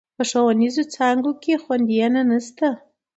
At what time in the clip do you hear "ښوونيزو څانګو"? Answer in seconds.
0.29-1.31